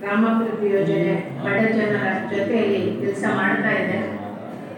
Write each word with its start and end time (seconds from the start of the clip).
ಗ್ರಾಮಾಭಿವೃದ್ಧಿ 0.00 0.68
ಯೋಜನೆ 0.76 1.14
ಬಡ 1.44 1.58
ಜನರ 1.76 2.04
ಜೊತೆಯಲ್ಲಿ 2.32 2.82
ಕೆಲಸ 3.00 3.24
ಮಾಡ್ತಾ 3.38 3.72
ಇದೆ. 3.82 3.98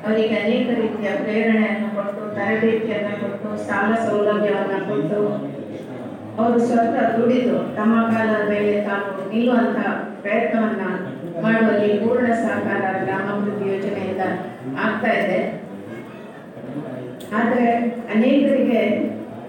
ಅವರಿಗೆ 0.05 0.37
ಅನೇಕ 0.43 0.67
ರೀತಿಯ 0.81 1.09
ಪ್ರೇರಣೆಯನ್ನು 1.23 1.89
ಕೊಟ್ಟು 1.97 2.23
ತರಬೇತಿಯನ್ನು 2.37 3.15
ಕೊಟ್ಟು 3.23 3.49
ಸಾಲ 3.67 3.91
ಸೌಲಭ್ಯವನ್ನು 4.07 4.79
ಕೊಟ್ಟು 4.91 5.19
ಅವರು 6.39 6.59
ಸ್ವತಃ 6.67 7.07
ದುಡಿದು 7.17 7.57
ತಮ್ಮ 7.77 7.95
ಕಾಲದ 8.13 8.43
ಮೇಲೆ 8.53 8.75
ತಾವು 8.89 9.09
ನಿಲ್ಲುವಂತಹ 9.33 9.89
ಪ್ರಯತ್ನವನ್ನ 10.23 10.83
ಮಾಡುವಲ್ಲಿ 11.45 11.91
ಪೂರ್ಣ 11.99 12.29
ಸಹಕಾರ 12.45 12.85
ಗ್ರಾಮಾಭಿವೃದ್ಧಿ 13.05 13.67
ಯೋಜನೆಯಿಂದ 13.73 14.25
ಆಗ್ತಾ 14.85 15.13
ಇದೆ. 15.21 15.39
ಆದರೆ 17.39 17.67
ಅನೇಕರಿಗೆ 18.15 18.81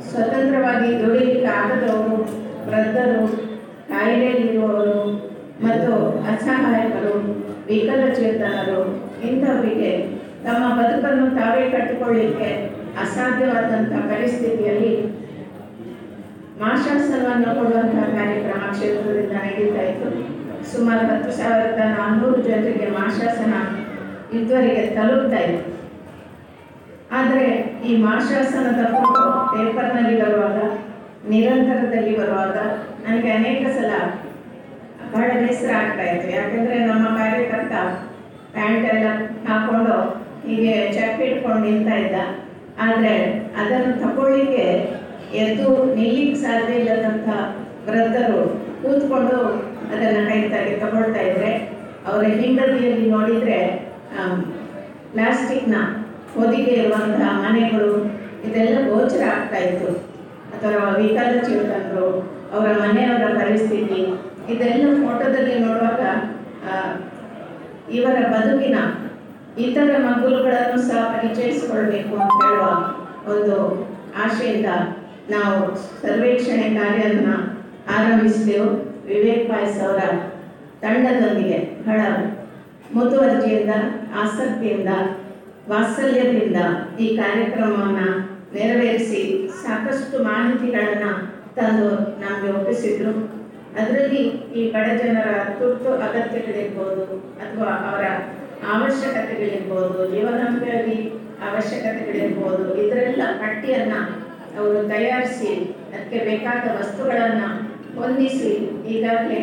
ಸ್ವತಂತ್ರವಾಗಿ 0.09 0.89
ದುಡಿಲಿಕ್ಕೆ 1.01 1.49
ಆಗದವರು 1.59 2.17
ವೃದ್ಧರು 2.67 3.21
ಕಾಯಿಲೆಯಲ್ಲಿರುವವರು 3.91 4.99
ಮತ್ತು 5.65 5.91
ಅಸಹಾಯಕರು 6.31 7.15
ವಿಕಲಚೇತನರು 7.71 8.81
ಇಂಥವರಿಗೆ 9.29 9.91
ತಮ್ಮ 10.45 10.63
ಬದುಕನ್ನು 10.77 11.25
ತಾವೇ 11.39 11.65
ಕಟ್ಟಿಕೊಳ್ಳಿಕ್ಕೆ 11.73 12.49
ಅಸಾಧ್ಯವಾದಂಥ 13.01 13.93
ಪರಿಸ್ಥಿತಿಯಲ್ಲಿ 14.11 14.93
ಮಾಶಾಸನವನ್ನು 16.61 17.49
ಕೊಡುವಂತಹ 17.57 18.07
ಕಾರ್ಯಕ್ರಮ 18.17 18.63
ಕ್ಷೇತ್ರದಿಂದ 18.71 19.35
ನಡೀತಾ 19.43 19.83
ಇತ್ತು. 19.91 20.09
ಸುಮಾರು 20.71 21.03
ಹತ್ತು 21.11 21.31
ಸಾವಿರದ 21.37 21.81
ನಾನ್ನೂರು 21.93 22.39
ಜನರಿಗೆ 22.47 22.87
ಮಾಶಾಸನ 22.97 23.53
ಇದುವರೆಗೆ 24.37 24.83
ತಲುಪ್ತಾ 24.97 25.39
ಇತ್ತು. 25.47 25.69
ಆದರೆ 27.19 27.45
ಈ 27.87 27.93
ಮಾಶಾಸನದ 28.07 28.81
ಫೋಟೋ 28.95 29.23
ಪೇಪರ್ನಲ್ಲಿ 29.53 30.15
ಬರುವಾಗ, 30.21 30.59
ನಿರಂತರದಲ್ಲಿ 31.31 32.13
ಬರುವಾಗ, 32.19 32.57
ನನಗೆ 33.05 33.31
ಅನೇಕ 33.31 33.63
ಸಲ 33.77 33.91
ಬಹಳ 35.13 35.29
ಬೇಸರ 35.41 35.71
ಆಗ್ತಾ 35.81 36.03
ಇತ್ತು. 36.11 36.27
ಯಾಕಂದ್ರೆ 36.37 36.77
ನಮ್ಮ 36.89 37.05
ಕಾರ್ಯಕರ್ತ 37.17 37.73
ಪ್ಯಾಂಟ್ 38.55 38.85
ಎಲ್ಲ 38.93 39.07
ಹಾಕೊಂಡು 39.47 39.95
ಹೀಗೆ 40.47 40.73
ಚಪ್ಪ 40.95 41.21
ಇಟ್ಕೊಂಡು 41.21 41.61
ನಿಲ್ತಾ 41.65 41.95
ಇದ್ದ. 42.03 42.15
ಆದರೆ 42.85 43.13
ಅದನ್ನು 43.61 43.91
ತಗೊಳ್ಳಿಕ್ಕೆ 44.03 44.65
ಎದ್ದು 45.41 45.67
ನಿಲ್ಲಿಕ್ಕೆ 45.95 46.37
ಸಾಧ್ಯ 46.43 46.79
ಇಲ್ಲದಂಥ 46.79 47.29
ವೃದ್ಧರು 47.87 48.39
ಕೂತ್ಕೊಂಡು 48.81 49.37
ಅದನ್ನು 49.91 50.21
ಕೈ 50.29 50.39
ತಾಗಿ 50.53 50.73
ತಗೊಳ್ತಾ 50.83 51.21
ಇದ್ರೆ, 51.29 51.51
ಅವರ 52.07 52.23
ಹಿಂಬದಿಯಲ್ಲಿ 52.39 53.05
ನೋಡಿದರೆ 53.11 53.59
ಪ್ಲಾಸ್ಟಿಕ್ನ 55.13 55.77
ಹೊದಿಗೆ 56.35 56.71
ಇರುವಂತಹ 56.71 57.31
ಮನೆಗಳು 57.45 57.91
ಇದೆಲ್ಲ 58.47 58.77
ಗೋಚರ 58.89 59.23
ಆಗ್ತಾ 59.35 59.59
ಇತ್ತು. 59.67 59.89
ಅಥವಾ 60.55 60.83
ವಿಕಲಚೇತನರು 60.99 62.07
ಅವರ 62.55 62.69
ಮನೆಯವರ 62.83 63.25
ಪರಿಸ್ಥಿತಿ 63.41 63.99
ಇದೆಲ್ಲ 64.51 64.85
ಫೋಟೋದಲ್ಲಿ 65.03 65.55
ನೋಡುವಾಗ 65.65 66.01
ಇವರ 67.97 68.17
ಬದುಕಿನ 68.33 68.77
ಇತರ 69.63 69.91
ಮಗುಲುಗಳನ್ನು 70.07 70.77
ಸಹ 70.89 70.99
ಪರಿಚಯಿಸಿಕೊಳ್ಬೇಕು 71.13 72.13
ಅಂತ 72.23 72.37
ಹೇಳುವ 72.43 72.67
ಒಂದು 73.33 73.55
ಆಶೆಯಿಂದ 74.23 74.69
ನಾವು 75.33 75.59
ಸರ್ವೇಕ್ಷಣೆ 76.01 76.67
ಕಾರ್ಯವನ್ನು 76.77 77.35
ಆರಂಭಿಸಿದೆವು. 77.97 78.69
ವಿವೇಕ್ 79.09 79.45
ಪಾಯಸ್ 79.49 79.79
ಅವರ 79.85 80.01
ತಂಡದೊಂದಿಗೆ 80.81 81.59
ಬಹಳ 81.87 82.01
ಮುತುವರ್ಜಿಯಿಂದ, 82.95 83.73
ಆಸಕ್ತಿಯಿಂದ, 84.21 84.91
ವಾತ್ಸಲ್ಯದಿಂದ 85.71 86.59
ಈ 87.03 87.07
ಕಾರ್ಯಕ್ರಮವನ್ನು 87.17 88.07
ನೆರವೇರಿಸಿ 88.55 89.21
ಸಾಕಷ್ಟು 89.63 90.17
ಮಾಹಿತಿಗಳನ್ನು 90.23 91.11
ತಂದು 91.57 91.89
ನಮಗೆ 92.23 92.49
ಒಪ್ಪಿಸಿದ್ರು. 92.57 93.13
ಅದರಲ್ಲಿ 93.77 94.23
ಈ 94.59 94.61
ಬಡ 94.71 94.87
ಜನರ 95.01 95.29
ತುರ್ತು 95.59 95.89
ಅಗತ್ಯಗಳಿರ್ಬೋದು 96.07 97.05
ಅಥವಾ 97.43 97.71
ಅವರ 97.89 98.05
ಅವಶ್ಯಕತೆಗಳಿರ್ಬೋದು 98.73 99.99
ಜೀವನೋಪಾಯೋಗಿ 100.13 100.97
ಅವಶ್ಯಕತೆಗಳಿರ್ಬೋದು, 101.47 102.65
ಇದರೆಲ್ಲ 102.83 103.23
ಪಟ್ಟಿಯನ್ನು 103.41 104.01
ಅವರು 104.59 104.79
ತಯಾರಿಸಿ 104.87 105.51
ಅದಕ್ಕೆ 105.93 106.19
ಬೇಕಾದ 106.29 106.65
ವಸ್ತುಗಳನ್ನು 106.79 107.49
ಹೊಂದಿಸಿ 107.99 108.51
ಈಗಾಗಲೇ 108.93 109.41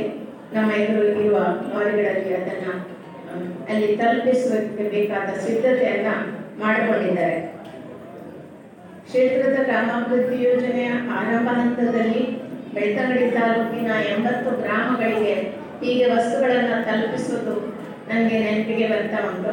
ನಮ್ಮ 0.54 0.68
ಎದುರು 0.82 1.06
ಇರುವ 1.22 1.38
ಲಾರಿಗಳಲ್ಲಿ 1.72 2.32
ಅದನ್ನು 2.40 2.74
ಅಲ್ಲಿ 3.70 3.88
ತಲುಪಿಸುವುದಕ್ಕೆ 3.96 4.84
ಬೇಕಾದ 4.94 5.28
ಸಿದ್ಧತೆಯನ್ನ 5.46 6.10
ಮಾಡಿಕೊಂಡಿದ್ದಾರೆ. 6.62 7.38
ಕ್ಷೇತ್ರದ 9.08 9.58
ಗ್ರಾಮಾಭಿವೃದ್ಧಿ 9.68 10.38
ಯೋಜನೆಯ 10.44 10.90
ಆರಂಭ 11.18 11.48
ಬೆಳ್ತಂಗಡಿ 12.78 13.28
ತಾಲೂಕಿನ 13.38 13.90
ಎಂಬತ್ತು 14.12 14.50
ಗ್ರಾಮಗಳಿಗೆ 14.62 15.34
ಹೀಗೆ 15.82 16.06
ವಸ್ತುಗಳನ್ನು 16.14 16.76
ತಲುಪಿಸುವುದು 16.88 17.54
ನನಗೆ 18.08 18.36
ನೆನಪಿಗೆ 18.44 18.86
ಬರ್ತಾ 18.92 19.18
ಉಂಟು. 19.28 19.52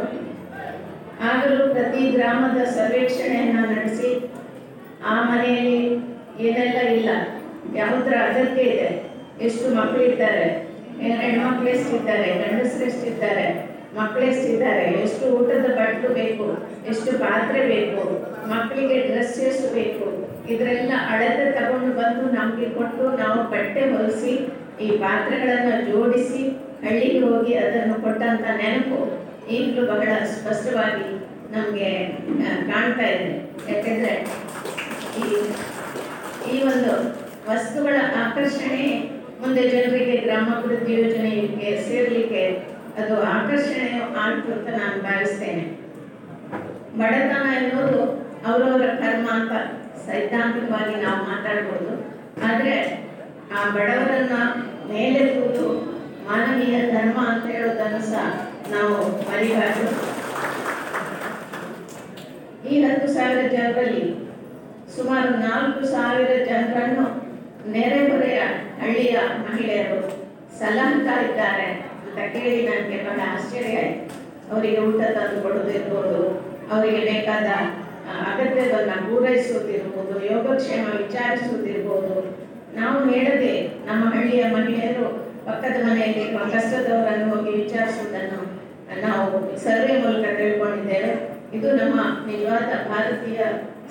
ಆಗಲೂ 1.31 1.63
ಪ್ರತಿ 1.73 2.01
ಗ್ರಾಮದ 2.15 2.59
ಸರ್ವೇಕ್ಷಣೆಯನ್ನು 2.75 3.63
ನಡೆಸಿ 3.73 4.09
ಆ 5.11 5.15
ಮನೆಯಲ್ಲಿ 5.29 5.81
ಏನೆಲ್ಲ 6.45 6.79
ಇಲ್ಲ 6.97 7.09
ಯಾವುದರ 7.79 8.15
ಅಗತ್ಯ 8.27 8.63
ಇದೆ, 8.71 8.89
ಎಷ್ಟು 9.45 9.65
ಮಕ್ಕಳಿದ್ದಾರೆ 9.77 10.45
ಹೆಣ್ಮಕ್ಳು 11.21 11.69
ಎಷ್ಟಿದ್ದಾರೆ 11.75 12.27
ಗಂಡಸರು 12.41 12.85
ಎಷ್ಟಿದ್ದಾರೆ 12.91 13.45
ಮಕ್ಕಳು 13.97 14.25
ಎಷ್ಟಿದ್ದಾರೆ, 14.31 14.85
ಎಷ್ಟು 15.03 15.25
ಊಟದ 15.37 15.67
ಬಟ್ಟಲು 15.79 16.09
ಬೇಕು, 16.19 16.45
ಎಷ್ಟು 16.91 17.11
ಪಾತ್ರೆ 17.23 17.61
ಬೇಕು 17.73 18.01
ಮಕ್ಕಳಿಗೆ 18.53 18.97
ಡ್ರೆಸ್ 19.07 19.39
ಎಷ್ಟು 19.51 19.67
ಬೇಕು 19.77 20.05
ಇದರೆಲ್ಲ 20.51 20.93
ಅಳತೆ 21.11 21.45
ತಗೊಂಡು 21.57 21.91
ಬಂದು 21.99 22.23
ನಮಗೆ 22.37 22.67
ಕೊಟ್ಟು 22.77 23.03
ನಾವು 23.21 23.39
ಬಟ್ಟೆ 23.53 23.83
ಹೊಲಿಸಿ, 23.93 24.33
ಈ 24.85 24.87
ಪಾತ್ರೆಗಳನ್ನು 25.03 25.75
ಜೋಡಿಸಿ 25.89 26.41
ಹಳ್ಳಿಗೆ 26.85 27.19
ಹೋಗಿ 27.27 27.53
ಅದನ್ನು 27.63 27.95
ಕೊಟ್ಟಂತ 28.05 28.45
ನೆನಪು 28.61 28.99
ಈಗಲೂ 29.55 29.83
ಬಹಳ 29.91 30.11
ಸ್ಪಷ್ಟವಾಗಿ 30.33 31.09
ನಮಗೆ 31.55 31.89
ಕಾಣ್ತಾ 32.69 33.07
ಇದೆ. 33.15 33.31
ಯಾಕೆಂದ್ರೆ 33.71 34.13
ಈ 35.21 35.27
ಈ 36.53 36.57
ಒಂದು 36.71 36.91
ವಸ್ತುಗಳ 37.49 37.95
ಆಕರ್ಷಣೆ 38.23 38.85
ಮುಂದೆ 39.41 39.63
ಜನರಿಗೆ 39.73 40.15
ಗ್ರಾಮಾಭಿವೃದ್ಧಿ 40.25 40.93
ಯೋಜನೆಗೆ 40.99 41.71
ಸೇರ್ಲಿಕ್ಕೆ 41.87 42.43
ಅದು 42.99 43.15
ಆಕರ್ಷಣೆ 43.35 43.87
ಆಯ್ತು 44.23 44.49
ಅಂತ 44.57 44.67
ನಾನು 44.81 44.97
ಭಾವಿಸ್ತೇನೆ. 45.07 45.65
ಬಡತನ 46.99 47.47
ಎನ್ನುವುದು 47.61 48.01
ಅವರವರ 48.47 48.85
ಕರ್ಮ 49.01 49.27
ಅಂತ 49.39 49.53
ಸೈದ್ಧಾಂತಿಕವಾಗಿ 50.05 50.95
ನಾವು 51.05 51.19
ಮಾತಾಡ್ಬೋದು. 51.31 51.91
ಆದರೆ 52.47 52.75
ಆ 53.57 53.61
ಬಡವರನ್ನ 53.75 54.37
ಮೇಲೆ 54.93 55.21
ಕೂತು 55.35 55.65
ಮಾನವೀಯ 56.29 56.77
ಧರ್ಮ 56.93 57.17
ಅಂತ 57.31 57.45
ಹೇಳೋದನ್ನು 57.55 58.01
ಸಹ 58.11 58.25
ನಾವು 58.73 58.95
ಮರಿಬಾರ್ದು. 59.27 59.87
ಈ 62.69 62.75
ಹತ್ತು 62.83 63.07
ಸಾವಿರ 63.15 63.41
ಜನರಲ್ಲಿ 63.55 64.05
ಸುಮಾರು 64.95 65.31
ನಾಲ್ಕು 65.47 65.81
ಸಾವಿರ 65.93 66.31
ಜನರನ್ನು 66.49 67.05
ನೆರೆಹೊರೆಯ 67.73 68.39
ಹಳ್ಳಿಯ 68.81 69.17
ಮಹಿಳೆಯರು 69.45 69.99
ಸಲಹುತ್ತಾ 70.59 71.15
ಇದ್ದಾರೆ 71.27 71.67
ಅಂತ 72.05 72.17
ಕೇಳಿ 72.33 72.59
ನನಗೆ 72.67 72.97
ಬಹಳ 73.07 73.21
ಆಶ್ಚರ್ಯ 73.35 73.77
ಆಯ್ತು. 73.83 74.03
ಅವರಿಗೆ 74.51 74.79
ಊಟ 74.87 75.01
ತಂದು 75.15 75.37
ಕೊಡೋದಿರ್ಬೋದು 75.43 76.19
ಅವರಿಗೆ 76.73 77.01
ಬೇಕಾದ 77.11 77.49
ಅಗತ್ಯವನ್ನು 78.13 79.09
ಪೂರೈಸುವುದಿರ್ಬೋದು 79.09 80.25
ಯೋಗಕ್ಷೇಮ 80.25 80.85
ವಿಚಾರಿಸುವುದಿರ್ಬೋದು 80.97 82.35
ನಾವು 82.75 83.09
ಹೇಳದೆ 83.09 83.83
ನಮ್ಮ 83.85 84.13
ಹಳ್ಳಿಯ 84.13 84.43
ಮಹಿಳೆಯರು 84.43 85.35
ಪಕ್ಕದ 85.45 85.83
ಮನೆಯಲ್ಲಿರುವ 85.83 86.49
ಕಷ್ಟದವರನ್ನು 86.49 87.35
ಹೋಗಿ 87.35 87.51
ವಿಚಾರಿಸುವುದನ್ನು 87.51 88.41
ನಾವು 89.01 89.57
ಸರ್ವೆ 89.57 89.97
ಮೂಲಕ 89.97 90.37
ತಿಳ್ಕೊಂಡಿದ್ದೇವೆ. 90.37 91.11
ಇದು 91.53 91.75
ನಮ್ಮ 91.75 91.99
ನಿಜವಾದ 92.27 92.71
ಭಾರತೀಯ 92.89 93.37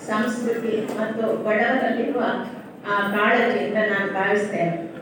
ಸಂಸ್ಕೃತಿ 0.07 0.87
ಮತ್ತು 1.01 1.45
ಬಡವರಲ್ಲಿರುವ 1.45 2.21
ಆ 2.91 3.11
ಕಾಳಜಿ 3.11 3.59
ಅಂತ 3.65 3.77
ನಾನು 3.77 4.13
ಭಾವಿಸ್ತೇನೆ. 4.13 4.95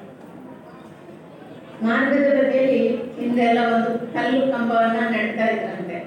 ಮಾರ್ಗದ 1.83 2.39
ಬದಿಯಲ್ಲಿ 2.39 2.89
ಹಿಂದೆಲ್ಲ 2.89 3.59
ಒಂದು 3.75 3.99
ಕಲ್ಲು 3.99 4.53
ಕಂಬವನ್ನ 4.53 5.17
ನೆಡ್ತಾ 5.17 5.45
ಇದ್ರಂತೆ. 5.45 5.99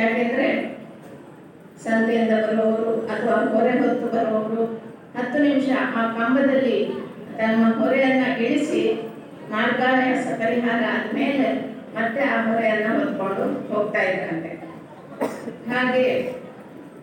ಯಾಕೆಂದ್ರೆ 0.00 0.73
ಸಂತೆಯಿಂದ 1.82 2.34
ಬರುವವರು 2.44 2.92
ಅಥವಾ 3.12 3.36
ಹೊರೆ 3.52 3.72
ಹೊತ್ತು 3.80 4.06
ಬರುವವರು 4.14 4.64
ಹತ್ತು 5.16 5.38
ನಿಮಿಷ 5.46 5.68
ಆ 5.98 6.02
ಕಂಬದಲ್ಲಿ 6.16 6.76
ತಮ್ಮ 7.38 7.64
ಹೊರೆಯನ್ನ 7.80 8.24
ಇಳಿಸಿ 8.46 8.82
ಮಾರ್ಗಾನ್ಯಾಸ 9.52 10.26
ಪರಿಹಾರ 10.42 10.82
ಆದ್ಮೇಲೆ 10.94 11.48
ಮತ್ತೆ 11.96 12.20
ಆ 12.34 12.36
ಹೊರೆಯನ್ನು 12.46 12.92
ಹೊತ್ಕೊಂಡು 12.98 13.44
ಹೋಗ್ತಾ 13.70 14.00
ಇದ್ರಂತೆ. 14.10 14.52
ಹಾಗೆ 15.70 16.06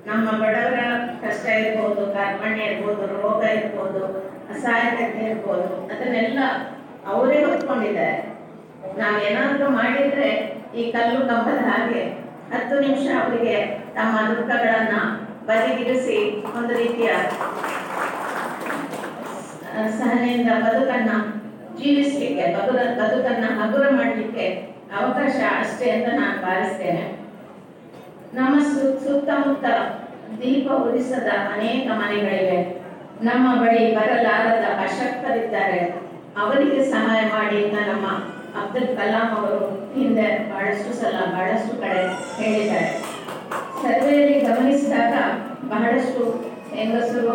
ನಮ್ಮ 0.07 0.27
ಬಡವರ 0.41 0.79
ಕಷ್ಟ 1.23 1.45
ಇರ್ಬೋದು 1.61 2.03
ಕಾರ್ಪಣ್ಯ 2.15 2.69
ಇರ್ಬೋದು, 2.69 3.03
ರೋಗ 3.17 3.41
ಇರ್ಬೋದು, 3.59 4.01
ಅಸಹಾಯಕತೆ 4.53 5.21
ಇರ್ಬೋದು, 5.29 5.69
ಅದನ್ನೆಲ್ಲ 5.91 6.39
ಅವರೇ 7.11 7.37
ಹೊತ್ಕೊಂಡಿದ್ದಾರೆ. 7.43 8.17
ಏನಾದರೂ 9.27 9.67
ಮಾಡಿದ್ರೆ 9.79 10.29
ಈ 10.79 10.83
ಕಲ್ಲು 10.91 11.19
ಕಂಬದ 11.29 11.61
ಹಾಗೆ 11.69 12.01
ಹತ್ತು 12.53 12.79
ನಿಮಿಷ 12.79 13.05
ಅವರಿಗೆ 13.23 13.55
ತಮ್ಮ 13.95 14.29
ದುಃಖಗಳನ್ನ 14.29 14.95
ಬದಿಗಿರಿಸಿ 15.45 16.17
ಒಂದು 16.57 16.73
ರೀತಿಯ 16.73 17.11
ಸಹನೆಯಿಂದ 19.99 20.51
ಬದುಕನ್ನ 20.63 21.11
ಜೀವಿಸ್ಲಿಕ್ಕೆ 21.77 22.45
ಬದುಕ 22.57 22.79
ಬದುಕನ್ನ 22.99 23.45
ಹಗುರ 23.59 23.85
ಅವಕಾಶ 24.99 25.35
ಅಷ್ಟೇ 25.59 25.89
ಅಂತ 25.89 26.07
ನಾನು 26.19 26.41
ಭಾವಿಸ್ತೇನೆ. 26.41 27.03
ನಮ್ಮ 28.33 28.59
ಸುತ್ತಮುತ್ತ 29.03 29.65
ದೀಪ 30.41 30.71
ಉರಿಸದ 30.71 31.29
ಅನೇಕ 31.53 31.87
ಮನೆಗಳಿವೆ. 31.91 32.59
ನಮ್ಮ 33.23 33.61
ಬಳಿ 33.61 33.95
ಬರಲಾರದ 33.95 34.65
ಅಶಕ್ತರಿದ್ದಾರೆ. 34.83 35.79
ಅವರಿಗೆ 36.41 36.91
ಸಹಾಯ 36.91 37.21
ಮಾಡಿ 37.21 37.57
ಅಂತ 37.63 37.87
ನಮ್ಮ 37.87 38.07
ಅಬ್ದುಲ್ 38.61 38.97
ಕಲಾಂ 38.97 39.27
ಅವರು 39.37 39.59
ಹಿಂದೆ 39.95 40.27
ಬಹಳಷ್ಟು 40.51 40.93
ಸಲ, 41.01 41.15
ಬಹಳಷ್ಟು 41.31 41.81
ಹೇಳಿದ್ದಾರೆ. 42.21 42.91
ಸರ್ವೆಯಲ್ಲಿ 43.81 44.39
ಗಮನಿಸಿದಾಗ 44.39 45.13
ಬಹಳಷ್ಟು 45.69 46.23
ಹೆಂಗಸರು, 46.75 47.33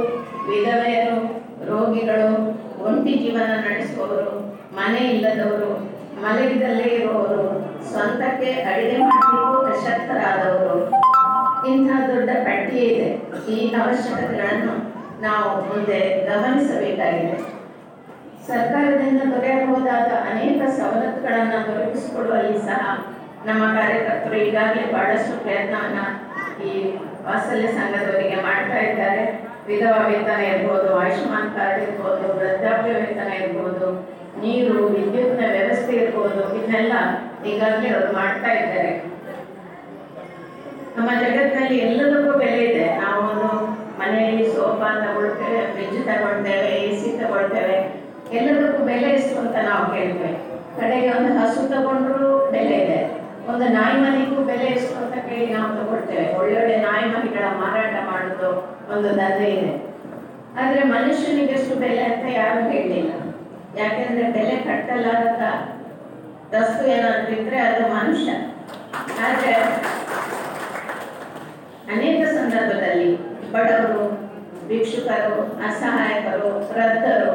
ವಿಧವೆಯರು, 0.51 1.19
ರೋಗಿಗಳು, 1.67 2.31
ಒಂಟಿ 2.85 3.13
ಜೀವನ 3.13 3.51
ನಡೆಸುವವರು, 3.57 4.35
ಮನೆ 4.77 4.99
ಇಲ್ಲದವರು, 4.99 5.71
ಮಲಗಿದಲ್ಲೇ 6.23 6.83
ಇರುವವರು, 6.83 7.43
ಸ್ವಂತಕ್ಕೆ 7.91 8.51
ಅಡಿಗೆ 8.53 8.99
ಮಾಡಲಿಕ್ಕೂ 8.99 9.67
ಸಶಕ್ತರಾದವರು. 9.67 10.77
ಇಂಥ 11.71 11.91
ದೊಡ್ಡ 12.07 12.31
ಪಟ್ಟಿ 12.45 12.79
ಇದೆ. 12.79 13.09
ಈ 13.53 13.75
ಅವಶ್ಯಕತೆಗಳನ್ನು 13.75 14.75
ನಾವು 15.23 15.51
ಮುಂದೆ 15.61 16.29
ಗಮನಿಸಬೇಕಾಗಿದೆ. 16.29 17.57
ಸರ್ಕಾರದಿಂದ 18.47 19.23
ದೊರೆಯಬಹುದಾದ 19.35 20.11
ಅನೇಕ 20.31 20.63
ಸವಲತ್ತುಗಳನ್ನು 20.69 21.59
ದೊರಕಿಸಿಕೊಡುವಲ್ಲಿ 21.67 22.59
ಸಹ 22.59 22.83
ನಮ್ಮ 23.49 23.65
ಕಾರ್ಯಕರ್ತರು 23.77 24.37
ಈಗಾಗಲೇ 24.47 24.85
ಬಹಳಷ್ಟು 24.95 25.35
ಪ್ರಯತ್ನವನ್ನ 25.45 26.01
ಈ 26.69 26.73
ವಾತ್ಸಲ್ಯ 27.27 27.69
ಸಂಘದವರಿಗೆ 27.79 28.39
ಮಾಡ್ತಾ 28.47 28.79
ಇದ್ದಾರೆ. 28.87 29.25
ವಿಧವಾ 29.69 30.01
ವೇತನ 30.09 30.41
ಇರ್ಬೋದು, 30.53 30.89
ಆಯುಷ್ಮಾನ್ 31.01 31.51
ಕಾರ್ಡ್ 31.57 31.81
ಇರ್ಬೋದು, 31.85 32.27
ವೃದ್ಧಾಪ್ಯ 32.39 32.93
ವೇತನ 33.01 33.31
ಇರ್ಬೋದು, 33.43 33.89
ನೀರು, 34.43 34.77
ವಿದ್ಯುತ್ನ 34.95 35.43
ವ್ಯವಸ್ಥೆ 35.57 35.93
ಇರ್ಬೋದು, 36.03 36.43
ಇದನ್ನೆಲ್ಲ 36.59 36.95
ಈಗಾಗಲೇ 37.51 37.89
ಅವರು 37.95 38.11
ಮಾಡ್ತಾ 38.21 38.51
ಇದ್ದಾರೆ. 38.61 38.93
ನಮ್ಮ 40.97 41.11
ಜಗತ್ತಿನಲ್ಲಿ 41.23 41.79
ಎಲ್ಲದಕ್ಕೂ 41.87 42.33
ಬೆಲೆ 42.43 42.61
ಇದೆ. 42.71 42.87
ನಾವು 43.05 43.27
ಮನೆಯಲ್ಲಿ 44.01 44.47
ಸೋಫಾ 44.55 44.89
ತಗೊಳ್ತೇವೆ 45.05 45.61
ಫ್ರಿಜ್ 45.75 46.01
ತಗೊಳ್ತೇವೆ, 46.11 46.71
ಎ 46.87 46.91
ಸಿ 47.01 47.11
ತಗೊಳ್ತೇವೆ. 47.21 47.77
ಎಲ್ಲದಕ್ಕೂ 48.39 48.81
ಬೆಲೆ 48.91 49.09
ಎಷ್ಟು 49.19 49.35
ಅಂತ 49.45 49.57
ನಾವು 49.71 49.85
ಕೇಳ್ತೇವೆ. 49.95 50.33
ಕಡೆಗೆ 50.79 51.11
ಒಂದು 51.19 51.31
ಹಸು 51.39 51.61
ತಗೊಂಡ್ರು 51.75 52.31
ಬೆಲೆ 52.55 52.77
ಇದೆ. 52.85 52.99
ಒಂದು 53.51 53.69
ನಾಯಿ 53.69 54.01
ಮನೆಗೂ 54.01 54.43
ಬೆಲೆ 54.43 54.65
ಎಷ್ಟು 54.65 54.95
ಅಂತ 54.97 55.15
ಕೇಳಿ 55.15 55.53
ನಾವು 55.53 55.77
ತಗೊಳ್ತೇವೆ. 55.77 56.39
ಒಳ್ಳೊಳ್ಳೆ 56.39 56.77
ನಾಯಿ 56.77 57.11
ಮಾರಾಟ 57.61 58.11
ಮಾಡೋದು 58.11 58.51
ಒಂದು 58.95 59.09
ದಂಧೆ 59.09 59.51
ಇದೆ. 59.51 59.73
ಆದ್ರೆ 60.61 60.83
ಮನುಷ್ಯನಿಗೆಷ್ಟು 60.83 61.77
ಬೆಲೆ 61.77 62.03
ಅಂತ 62.03 62.25
ಯಾರು 62.33 62.71
ಹೇಳಲಿಲ್ಲ. 62.71 63.13
ಯಾಕೆಂದ್ರೆ 63.79 64.33
ಬೆಲೆ 64.33 64.57
ಕಟ್ಟಲಾರದ 64.57 65.43
ವಸ್ತು 66.55 66.87
ಏನಾದ್ರೂ 66.87 67.37
ಇದ್ರೆ 67.37 67.59
ಅದು 67.59 67.95
ಮನುಷ್ಯ. 67.95 68.31
ಆದ್ರೆ 69.27 69.53
ಅನೇಕ 71.93 72.29
ಸಂದರ್ಭದಲ್ಲಿ 72.29 73.17
ಬಡವರು, 73.53 74.05
ಭಿಕ್ಷುಕರು, 74.69 75.63
ಅಸಹಾಯಕರು, 75.67 76.49
ವೃದ್ಧರು 76.69 77.33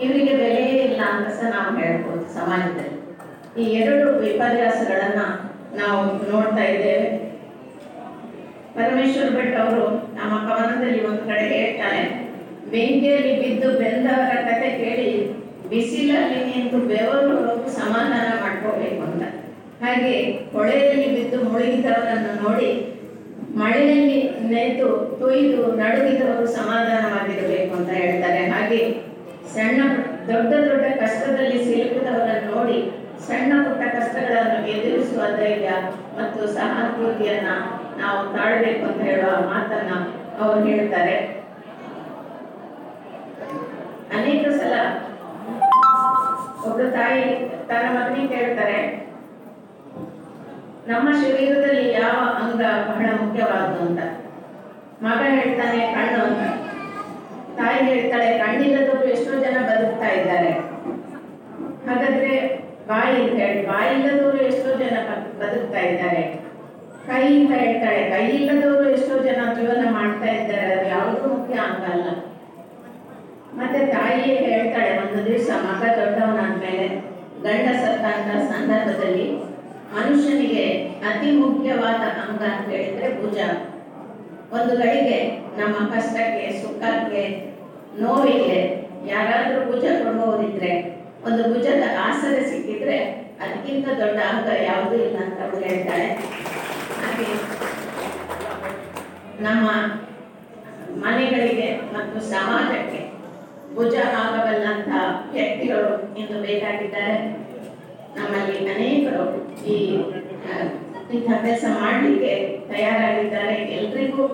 ಇವರಿಗೆ 0.00 0.36
ಬೆಲೆಯೇ 0.36 0.78
ಇಲ್ಲ 0.78 1.00
ಅಂತ 1.10 1.28
ಸಹ 1.28 1.48
ನಾವು 1.48 1.76
ಹೇಳ್ಬೋದು 1.76 2.34
ಸಮಾಜದಲ್ಲಿ. 2.34 2.96
ಈ 3.62 3.64
ಎರಡು 3.74 4.18
ವಿಪರ್ಯಾಸಗಳನ್ನ 4.18 5.20
ನಾವು 5.80 6.02
ನೋಡ್ತಾ 6.30 6.64
ಇದ್ದೇವೆ. 6.74 7.08
ಪರಮೇಶ್ವರ್ 8.76 9.34
ಭಟ್ 9.36 9.56
ಅವರು 9.62 9.84
ನಮ್ಮ 10.18 10.34
ಕವನದಲ್ಲಿ 10.48 11.00
ಒಂದು 11.08 11.22
ಕಡೆ 11.30 11.44
ಹೇಳ್ತಾರೆ 11.56 12.02
ಬೆಂಕಿಯಲ್ಲಿ 12.72 13.32
ಬಿದ್ದು 13.42 13.68
ಬೆಂದವರ 13.80 14.32
ಕತೆ 14.48 14.68
ಕೇಳಿ, 14.82 15.10
ಬಿಸಿಲಲ್ಲಿ 15.70 16.40
ನಿಂತು 16.48 16.78
ಬೆವರು 16.90 17.36
ಸಮಾಧಾನ 17.78 18.26
ಮಾಡ್ಕೋಬೇಕು 18.42 19.00
ಅಂತ. 19.08 19.22
ಹಾಗೆ 19.82 20.12
ಹೊಳೆಯಲ್ಲಿ 20.54 21.08
ಬಿದ್ದು 21.16 21.38
ಮುಳುಗಿದವರನ್ನು 21.46 22.32
ನೋಡಿ, 22.42 22.70
ಮಳೆಯಲ್ಲಿ 23.60 24.18
ನೆತು 24.52 24.88
ತೊಯ್ದು, 25.20 25.62
ನಡುಗಿದವರು 25.82 26.46
ಸಮಾಧಾನವಾಗಿರಬೇಕು 26.58 27.72
ಅಂತ 27.78 27.90
ಹೇಳ್ತಾರೆ. 28.02 28.42
ಹಾಗೆ 28.54 28.80
ಸಣ್ಣ 29.54 29.80
ದೊಡ್ಡ 30.30 30.52
ದೊಡ್ಡ 30.68 30.84
ಕಷ್ಟದಲ್ಲಿ 31.02 31.58
ಸಿಲುಕಿದವರನ್ನು 31.66 32.48
ನೋಡಿ 32.54 32.78
ಸಣ್ಣ 33.26 33.52
ಪುಟ್ಟ 33.66 33.82
ಕಷ್ಟಗಳನ್ನು 33.96 34.58
ಎದುರಿಸುವ 34.72 35.20
ಧೈರ್ಯ 35.46 35.72
ಮತ್ತು 36.18 36.40
ಸಹಾನುಭೂತಿಯನ್ನ 36.54 37.50
ನಾವು 38.00 38.20
ತಾಳ್ಬೇಕು 38.36 38.82
ಅಂತ 38.88 39.00
ಹೇಳುವ 39.08 39.32
ಮಾತನ್ನ 39.50 39.92
ಅವರು 40.40 40.58
ಹೇಳ್ತಾರೆ. 40.68 41.14
ಅನೇಕ 44.16 44.44
ಸಲ 44.58 44.74
ಒಬ್ಬ 46.68 46.78
ತಾಯಿ 46.96 47.22
ತನ್ನ 47.68 47.86
ಮಗನಿಗೆ 47.96 48.34
ಹೇಳ್ತಾರೆ, 48.40 48.78
ನಮ್ಮ 50.90 51.06
ಶರೀರದಲ್ಲಿ 51.22 51.86
ಯಾವ 52.00 52.18
ಅಂಗ 52.42 52.62
ಬಹಳ 52.88 53.08
ಮುಖ್ಯವಾದ್ದು 53.22 53.80
ಅಂತ? 53.86 54.00
ಮಗ 55.06 55.20
ಹೇಳ್ತಾನೆ, 55.38 55.80
ಕಣ್ಣು 55.94 56.20
ಅಂತ. 56.26 56.42
ತಾಯಿ 57.58 57.80
ಹೇಳ್ತಾಳೆ 57.90 58.28
ಕಣ್ಣಿಲ್ಲದವರು 58.42 59.08
ಎಷ್ಟೋ 59.16 59.34
ಜನ 59.44 59.58
ಬದುಕ್ತಾ 59.70 60.08
ಇದ್ದಾರೆ. 60.18 60.52
ಹಾಗಾದ್ರೆ 61.88 62.34
ಬಾಯಿ 62.88 63.14
ಅಂತ 63.22 63.38
ಹೇಳಿ 63.42 63.62
ಬಾಯಿ 63.70 63.88
ಇಲ್ಲದವರು 63.94 64.38
ಎಷ್ಟೋ 64.48 64.70
ಜನ 64.82 64.96
ಬದುಕ್ತಾ 65.40 65.80
ಇದ್ದಾರೆ. 65.88 66.22
ಕೈ 67.08 67.24
ಅಂತ 67.38 67.52
ಹೇಳ್ತಾಳೆ 67.62 68.02
ಕೈ 68.12 68.24
ಇಲ್ಲದವರು 68.36 68.84
ಎಷ್ಟೋ 68.96 69.14
ಜನ 69.26 69.40
ಜೀವನ 69.56 69.82
ಮಾಡ್ತಾ 69.96 70.28
ಇದ್ದಾರೆ. 70.36 70.66
ಅದು 70.74 70.86
ಯಾವುದೂ 70.94 71.22
ಮುಖ್ಯ 71.34 71.58
ಅಂಗ 71.66 71.84
ಅಲ್ಲ. 71.94 72.08
ಮತ್ತೆ 73.58 73.80
ತಾಯಿಯೇ 73.94 74.36
ಹೇಳ್ತಾಳೆ, 74.48 74.90
ಒಂದು 75.02 75.20
ದಿವಸ 75.28 75.48
ಮಗ 75.66 75.82
ದೊಡ್ಡವನಾದ್ಮೇಲೆ 75.98 76.88
ಗಂಡ 77.44 77.66
ಸತ್ತಂತ 77.82 78.28
ಸಂದರ್ಭದಲ್ಲಿ 78.52 79.26
ಮನುಷ್ಯನಿಗೆ 79.96 80.64
ಅತಿ 81.10 81.30
ಮುಖ್ಯವಾದ 81.42 82.02
ಅಂಗ 82.24 82.42
ಅಂತ 82.54 82.68
ಹೇಳಿದ್ರೆ 82.74 83.08
ಭುಜ. 83.20 83.38
ಒಂದು 84.56 84.72
ಗಳಿಗೆ 84.80 85.18
ನಮ್ಮ 85.60 85.76
ಕಷ್ಟಕ್ಕೆ, 85.94 86.44
ಸುಖಕ್ಕೆ, 86.60 87.22
ನೋವಿಗೆ 88.02 88.58
ಯಾರಾದರೂ 89.12 89.60
ಭುಜ 89.70 89.84
ಕೊಡುವವರಿದ್ರೆ 90.02 90.72
ಒಂದು 91.26 91.42
ಭುಜದ 91.52 91.84
ಆಸರೆ 92.06 92.40
ಸಿಕ್ಕಿದ್ರೆ 92.50 92.96
ಅದಕ್ಕಿಂತ 93.42 93.86
ದೊಡ್ಡ 94.00 94.18
ಅಂಗ 94.32 94.48
ಯಾವುದೂ 94.66 94.96
ಇಲ್ಲ 95.06 95.16
ಅಂತ 95.24 95.38
ಅವ್ರು 95.44 95.58
ಹೇಳ್ತಾಳೆ 95.64 96.08
ಹಾಗೆ 97.00 97.28
ನಮ್ಮ 99.46 99.66
ಮನೆಗಳಿಗೆ 101.04 101.68
ಮತ್ತು 101.94 102.20
ಸಮಾಜಕ್ಕೆ 102.30 103.00
ಭುಜ 103.74 103.94
ಆಗಬಲ್ಲಂತ 104.22 104.90
ವ್ಯಕ್ತಿಗಳು 105.32 105.90
ಇಂದು 106.20 106.36
ಬೇಕಾಗಿದ್ದಾರೆ. 106.46 107.18
ನಮ್ಮಲ್ಲಿ 108.16 108.56
ಅನೇಕರು 108.74 109.24
ಈ 109.72 109.76
ಕೆಲಸ 111.10 111.64
ಮಾಡಲಿಕ್ಕೆ 111.80 112.34
ತಯಾರಾಗಿದ್ದಾರೆ. 112.70 113.56
ಎಲ್ರಿಗೂ 113.78 114.24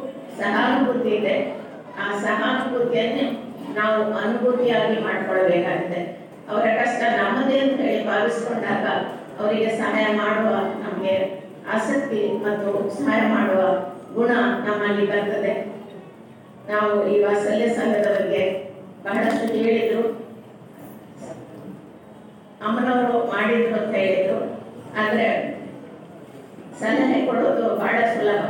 ಸಹಾನುಭೂತಿ 0.40 1.10
ಇದೆ. 1.16 1.34
ಆ 2.02 2.06
ಸಹಾನುಭೂತಿಯನ್ನೇ 2.26 3.24
ನಾವು 3.78 3.98
ಅನುಭೂತಿಯಾಗಿ 4.22 4.96
ಮಾಡ್ಕೊಳ್ಬೇಕಾಗಿದೆ 5.06 6.00
ಅವರ 6.50 6.64
ಕಷ್ಟ 6.80 7.02
ನಮ್ಮದೇ 7.18 7.58
ಅಂತ 7.58 7.80
ಹೇಳಿ 7.80 8.06
ಭಾವಿಸ್ಕೊಂಡಾಗ 8.06 8.86
ಅವರಿಗೆ 9.40 9.68
ಸಹಾಯ 9.76 10.06
ಮಾಡುವ 10.16 10.50
ನಮಗೆ 10.84 11.14
ಆಸಕ್ತಿ 11.74 12.20
ಮತ್ತು 12.44 12.70
ಸಹಾಯ 12.98 13.20
ಮಾಡುವ 13.34 13.60
ಗುಣ 14.14 14.30
ನಮ್ಮಲ್ಲಿ 14.66 15.06
ಬರ್ತದೆ. 15.06 15.52
ನಾವು 16.68 16.88
ಈ 17.06 17.24
ವಾತ್ಸಲ್ಯ 17.24 17.68
ಸಂಘದ 17.74 18.08
ಬಗ್ಗೆ 18.18 18.42
ಬಹಳಷ್ಟು 19.04 19.46
ಹೇಳಿದ್ರು. 19.54 20.02
ಅಮ್ಮನವರು 22.66 23.18
ಮಾಡಿದ್ರು 23.32 23.74
ಅಂತ 23.80 23.94
ಹೇಳಿದ್ರು. 23.94 24.38
ಆದ್ರೆ 25.00 25.28
ಸಲಹೆ 26.80 27.26
ಕೊಡೋದು 27.26 27.64
ಬಹಳ 27.76 27.96
ಸುಲಭ. 28.14 28.42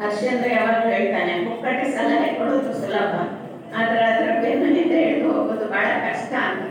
ಹರ್ಷೇಂದ್ರ 0.00 0.48
ಯಾವಾಗಲೂ 0.52 0.90
ಹೇಳ್ತಾನೆ 0.90 1.34
ಮುಕ್ಕಟ್ಟೆ 1.44 1.84
ಸಲಹೆ 1.90 2.30
ಕೊಡೋದು 2.38 2.72
ಸುಲಭ. 2.80 3.14
ಆದ್ರೆ 3.78 4.02
ಅದರ 4.10 4.30
ಬೆನ್ನು 4.42 4.68
ಹಿಂದೆ 4.76 4.98
ಹಿಡಿದು 5.04 5.28
ಹೋಗೋದು 5.36 5.66
ಬಹಳ 5.74 5.88
ಕಷ್ಟ 6.06 6.32
ಅಂತ. 6.48 6.62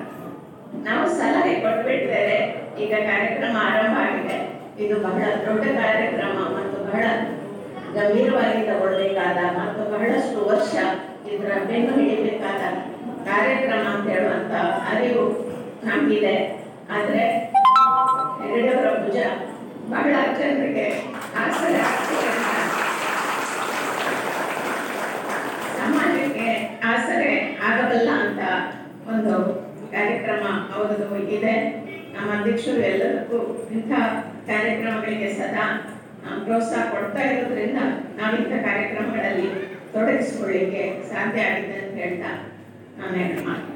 ನಾವು 0.88 1.04
ಸಲಹೆ 1.20 1.54
ಕೊಟ್ಬಿಟ್ಟಿದ್ದೇವೆ 1.64 2.38
ಈಗ 2.84 2.94
ಕಾರ್ಯಕ್ರಮ 3.10 3.56
ಆರಂಭ 3.68 3.96
ಆಗಿದೆ. 4.06 4.38
ಇದು 4.84 4.96
ಬಹಳ 5.06 5.24
ದೊಡ್ಡ 5.46 5.64
ಕಾರ್ಯಕ್ರಮ 5.82 6.36
ಮತ್ತು 6.58 6.78
ಬಹಳ 6.90 7.06
ಗಂಭೀರವಾಗಿ 7.96 8.62
ತಗೊಳ್ಬೇಕಾದ 8.70 9.40
ಮತ್ತು 9.60 9.84
ಬಹಳಷ್ಟು 9.94 10.40
ವರ್ಷ 10.50 10.74
ಇದರ 11.32 11.52
ಬೆನ್ನು 11.70 11.94
ಹಿಡಿಬೇಕಾದ 12.00 12.62
ಕಾರ್ಯಕ್ರಮ 13.30 13.84
ಅಂತ 13.96 14.08
ಹೇಳುವಂತ 14.14 14.54
ಅರಿವು 14.92 15.26
ನಮಗಿದೆ. 15.88 16.36
ಆದ್ರೆ 16.96 17.24
ಹೆಗಡೆಯವರ 18.40 18.90
ಭುಜ 19.04 19.18
ಬಹಳ 19.94 20.14
ಜನರಿಗೆ 20.40 20.86
ಆಸರೆ 21.42 21.80
ಆಗ್ತಿದೆ 21.88 22.30
ಅಂತ 22.32 22.48
ಸಮಾಜಕ್ಕೆ 25.78 26.48
ಆಸರೆ 26.92 27.32
ಆಗಬಲ್ಲ 27.70 28.10
ಅಂತ 28.26 28.42
ಒಂದು 29.20 29.38
ಕಾರ್ಯಕ್ರಮ 29.94 30.44
ಅವರದು 30.74 31.06
ಇದೆ. 31.38 31.54
ನಮ್ಮ 32.14 32.30
ಅಧ್ಯಕ್ಷರು 32.36 32.82
ಎಲ್ಲದಕ್ಕೂ 32.90 33.38
ಇಂಥ 33.78 33.92
ಕಾರ್ಯಕ್ರಮಗಳಿಗೆ 34.50 35.30
ಸದಾ 35.40 35.66
ಪ್ರೋತ್ಸಾಹ 36.46 36.84
ಕೊಡ್ತಾ 36.94 37.24
ಇರೋದ್ರಿಂದ 37.32 37.82
ನಾವು 38.20 38.34
ಇಂಥ 38.42 38.54
ಕಾರ್ಯಕ್ರಮಗಳಲ್ಲಿ 38.68 39.50
ತೊಡಗಿಸಿಕೊಳ್ಳಿಕ್ಕೆ 39.94 40.84
ಸಾಧ್ಯ 41.12 41.48
ಆಗಿದೆ 41.50 41.78
ಅಂತ 41.82 41.96
ಹೇಳ್ತಾ 42.04 42.32
ನಾನು 43.00 43.44
ಮಾತು. 43.50 43.68